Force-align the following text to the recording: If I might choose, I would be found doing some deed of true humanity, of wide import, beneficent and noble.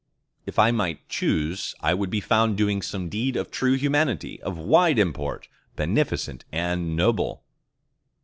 If 0.47 0.57
I 0.57 0.71
might 0.71 1.07
choose, 1.09 1.75
I 1.79 1.93
would 1.93 2.09
be 2.09 2.21
found 2.21 2.57
doing 2.57 2.81
some 2.81 3.07
deed 3.07 3.35
of 3.35 3.51
true 3.51 3.73
humanity, 3.75 4.41
of 4.41 4.57
wide 4.57 4.97
import, 4.97 5.47
beneficent 5.75 6.43
and 6.51 6.95
noble. 6.95 7.43